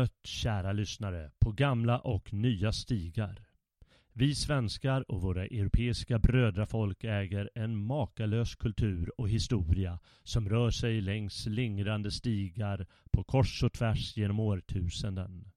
Mött 0.00 0.26
kära 0.26 0.72
lyssnare 0.72 1.30
på 1.38 1.52
gamla 1.52 1.98
och 1.98 2.32
nya 2.32 2.72
stigar. 2.72 3.42
Vi 4.12 4.34
svenskar 4.34 5.10
och 5.10 5.22
våra 5.22 5.44
europeiska 5.44 6.18
brödrafolk 6.18 7.04
äger 7.04 7.50
en 7.54 7.76
makalös 7.76 8.54
kultur 8.54 9.20
och 9.20 9.28
historia 9.28 9.98
som 10.22 10.48
rör 10.48 10.70
sig 10.70 11.00
längs 11.00 11.46
lingrande 11.46 12.10
stigar 12.10 12.86
på 13.12 13.24
kors 13.24 13.62
och 13.62 13.72
tvärs 13.72 14.16
genom 14.16 14.40
årtusenden. 14.40 15.52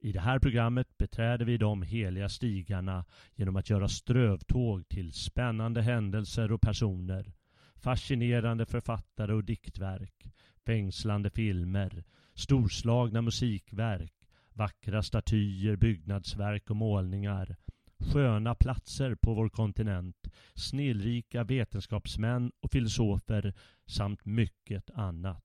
I 0.00 0.12
det 0.12 0.20
här 0.20 0.38
programmet 0.38 0.98
beträder 0.98 1.44
vi 1.44 1.58
de 1.58 1.82
heliga 1.82 2.28
stigarna 2.28 3.04
genom 3.34 3.56
att 3.56 3.70
göra 3.70 3.88
strövtåg 3.88 4.88
till 4.88 5.12
spännande 5.12 5.82
händelser 5.82 6.52
och 6.52 6.60
personer, 6.60 7.32
fascinerande 7.76 8.66
författare 8.66 9.32
och 9.32 9.44
diktverk, 9.44 10.32
fängslande 10.66 11.30
filmer, 11.30 12.04
storslagna 12.34 13.22
musikverk, 13.22 14.12
vackra 14.52 15.02
statyer, 15.02 15.76
byggnadsverk 15.76 16.70
och 16.70 16.76
målningar, 16.76 17.56
sköna 17.98 18.54
platser 18.54 19.14
på 19.14 19.34
vår 19.34 19.48
kontinent, 19.48 20.28
snillrika 20.54 21.44
vetenskapsmän 21.44 22.52
och 22.60 22.70
filosofer 22.72 23.54
samt 23.86 24.24
mycket 24.24 24.90
annat. 24.90 25.44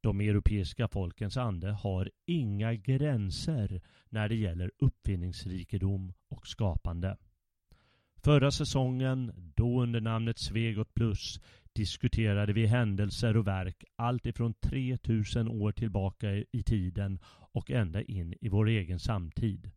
De 0.00 0.20
europeiska 0.20 0.88
folkens 0.88 1.36
ande 1.36 1.70
har 1.70 2.10
inga 2.26 2.74
gränser 2.74 3.82
när 4.08 4.28
det 4.28 4.34
gäller 4.34 4.70
uppfinningsrikedom 4.78 6.12
och 6.28 6.46
skapande. 6.46 7.16
Förra 8.24 8.50
säsongen, 8.50 9.32
då 9.54 9.82
under 9.82 10.00
namnet 10.00 10.38
Svegot 10.38 10.94
Plus, 10.94 11.40
diskuterade 11.72 12.52
vi 12.52 12.66
händelser 12.66 13.36
och 13.36 13.46
verk 13.46 13.84
allt 13.96 14.26
ifrån 14.26 14.54
3000 14.54 15.48
år 15.48 15.72
tillbaka 15.72 16.32
i 16.32 16.62
tiden 16.62 17.18
och 17.52 17.70
ända 17.70 18.02
in 18.02 18.34
i 18.40 18.48
vår 18.48 18.68
egen 18.68 18.98
samtid. 18.98 19.70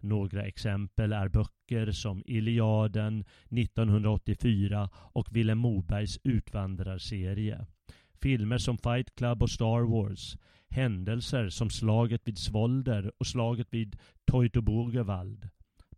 Några 0.00 0.46
exempel 0.46 1.12
är 1.12 1.28
böcker 1.28 1.90
som 1.90 2.22
Iliaden 2.26 3.24
1984 3.50 4.90
och 4.94 5.36
Vilhelm 5.36 5.58
Mobergs 5.58 6.18
Utvandrarserie. 6.24 7.66
Filmer 8.22 8.58
som 8.58 8.78
Fight 8.78 9.14
Club 9.14 9.42
och 9.42 9.50
Star 9.50 9.82
Wars. 9.82 10.36
Händelser 10.68 11.48
som 11.48 11.70
slaget 11.70 12.20
vid 12.24 12.38
Svolder 12.38 13.12
och 13.18 13.26
slaget 13.26 13.66
vid 13.70 13.96
Teutoburgerwald. 14.30 15.48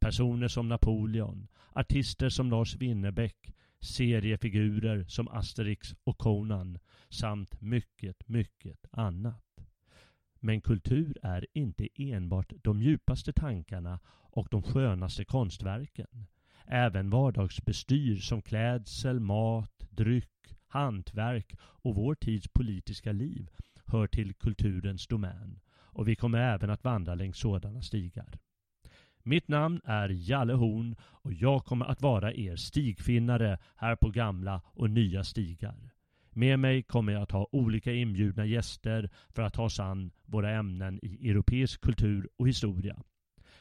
Personer 0.07 0.49
som 0.49 0.69
Napoleon. 0.69 1.49
Artister 1.73 2.29
som 2.29 2.51
Lars 2.51 2.77
Winnerbäck 2.77 3.55
seriefigurer 3.81 5.05
som 5.09 5.29
Asterix 5.29 5.95
och 6.05 6.19
Conan 6.19 6.79
samt 7.09 7.61
mycket, 7.61 8.29
mycket 8.29 8.87
annat. 8.91 9.61
Men 10.41 10.61
kultur 10.61 11.17
är 11.23 11.47
inte 11.53 11.89
enbart 11.97 12.53
de 12.63 12.83
djupaste 12.83 13.33
tankarna 13.33 14.01
och 14.09 14.49
de 14.51 14.63
skönaste 14.63 15.25
konstverken. 15.25 16.27
Även 16.67 17.11
vardagsbestyr 17.11 18.17
som 18.17 18.43
klädsel, 18.43 19.21
mat, 19.21 19.87
dryck, 19.91 20.55
hantverk 20.67 21.55
och 21.61 21.95
vår 21.95 22.15
tids 22.15 22.49
politiska 22.49 23.13
liv 23.13 23.51
hör 23.87 24.07
till 24.07 24.35
kulturens 24.35 25.07
domän. 25.07 25.61
Och 25.69 26.09
vi 26.09 26.17
kommer 26.17 26.39
även 26.39 26.71
att 26.71 26.85
vandra 26.85 27.15
längs 27.15 27.39
sådana 27.39 27.83
stigar. 27.83 28.39
Mitt 29.29 29.49
namn 29.49 29.81
är 29.85 30.09
Jalle 30.09 30.53
Horn 30.53 30.97
och 31.01 31.33
jag 31.33 31.65
kommer 31.65 31.87
att 31.87 32.03
vara 32.03 32.35
er 32.35 32.57
stigfinnare 32.57 33.59
här 33.77 33.97
på 33.97 34.11
gamla 34.11 34.61
och 34.65 34.91
nya 34.91 35.25
stigar. 35.25 35.91
Med 36.31 36.59
mig 36.59 36.83
kommer 36.83 37.13
jag 37.13 37.23
att 37.23 37.31
ha 37.31 37.49
olika 37.53 37.93
inbjudna 37.93 38.47
gäster 38.47 39.11
för 39.29 39.43
att 39.43 39.55
ta 39.55 39.63
oss 39.63 39.81
an 39.81 40.11
våra 40.25 40.51
ämnen 40.51 41.01
i 41.03 41.31
europeisk 41.31 41.81
kultur 41.81 42.29
och 42.37 42.49
historia. 42.49 43.03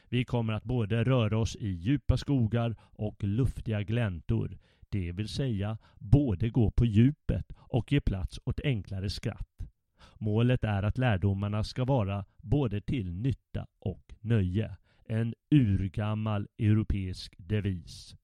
Vi 0.08 0.24
kommer 0.24 0.52
att 0.52 0.64
både 0.64 1.04
röra 1.04 1.38
oss 1.38 1.56
i 1.56 1.68
djupa 1.68 2.16
skogar 2.16 2.76
och 2.80 3.24
luftiga 3.24 3.82
gläntor, 3.82 4.58
det 4.88 5.12
vill 5.12 5.28
säga 5.28 5.78
både 5.98 6.48
gå 6.48 6.70
på 6.70 6.84
djupet 6.84 7.52
och 7.58 7.92
ge 7.92 8.00
plats 8.00 8.40
åt 8.44 8.60
enklare 8.64 9.10
skratt. 9.10 9.58
Målet 10.18 10.64
är 10.64 10.82
att 10.82 10.98
lärdomarna 10.98 11.64
ska 11.64 11.84
vara 11.84 12.24
både 12.42 12.80
till 12.80 13.12
nytta 13.12 13.66
och 13.78 14.14
nöje 14.20 14.76
en 15.08 15.34
urgammal 15.50 16.48
europeisk 16.58 17.34
devis. 17.38 18.16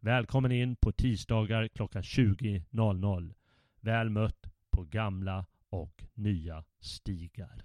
Välkommen 0.00 0.52
in 0.52 0.76
på 0.76 0.92
tisdagar 0.92 1.68
klockan 1.68 2.02
20.00. 2.02 3.34
Väl 3.80 4.10
mött 4.10 4.46
på 4.70 4.84
gamla 4.84 5.46
och 5.68 6.04
nya 6.14 6.64
stigar. 6.80 7.64